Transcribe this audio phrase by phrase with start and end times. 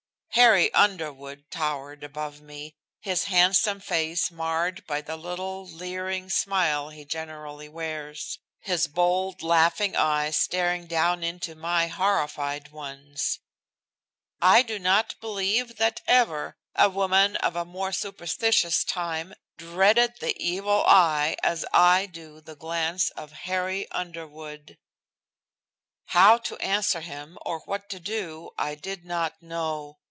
[0.35, 7.03] Harry Underwood towered above me, his handsome face marred by the little, leering smile he
[7.03, 13.39] generally wears, his bold, laughing eyes staring down into my horrified ones.
[14.41, 20.41] I do not believe that ever a woman of a more superstitious time dreaded the
[20.41, 24.77] evil eye as I do the glance of Harry Underwood.
[26.05, 29.97] How to answer him or what to do I did not know.